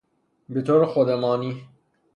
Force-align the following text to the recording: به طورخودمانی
به 0.49 0.61
طورخودمانی 0.61 1.67